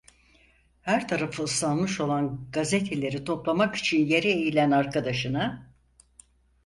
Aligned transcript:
Her 0.81 1.07
tarafı 1.07 1.43
ıslanmış 1.43 1.99
olan 2.01 2.47
gazeteleri 2.53 3.23
toplamak 3.23 3.75
için 3.75 4.05
yere 4.05 4.29
eğilen 4.31 4.71
arkadaşına: 4.71 5.71